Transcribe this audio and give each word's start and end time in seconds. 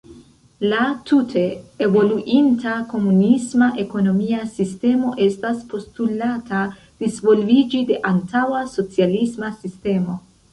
La 0.71 0.85
tute 1.09 1.41
evoluinta 1.87 2.77
komunisma 2.93 3.67
ekonomia 3.83 4.39
sistemo 4.55 5.13
estas 5.27 5.61
postulata 5.75 6.63
disvolviĝi 7.05 7.83
de 7.93 8.01
antaŭa 8.15 8.65
socialisma 8.75 9.53
sistemo. 9.63 10.19